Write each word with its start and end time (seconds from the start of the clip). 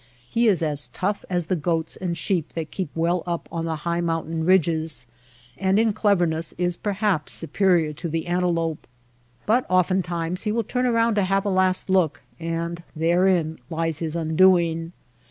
He 0.27 0.47
is 0.47 0.63
as 0.63 0.87
tough 0.87 1.23
as 1.29 1.45
the 1.45 1.55
goats 1.55 1.95
and 1.95 2.17
sheep 2.17 2.53
that 2.53 2.71
keep 2.71 2.89
well 2.95 3.21
up 3.27 3.47
on 3.51 3.65
the 3.65 3.75
high 3.85 4.01
mountain 4.01 4.43
ridges; 4.47 5.05
and 5.59 5.77
in 5.77 5.93
cleverness 5.93 6.55
is 6.57 6.75
per 6.75 6.93
haps 6.93 7.33
superior 7.33 7.93
to 7.93 8.09
the 8.09 8.25
antelope. 8.25 8.87
But 9.45 9.67
oftentimes 9.69 10.41
he 10.41 10.51
will 10.51 10.63
turn 10.63 10.87
around 10.87 11.13
to 11.17 11.23
have 11.25 11.45
a 11.45 11.49
last 11.49 11.87
look, 11.87 12.23
and 12.39 12.81
therein 12.95 13.59
lies 13.69 13.99
his 13.99 14.15
undoing. 14.15 14.91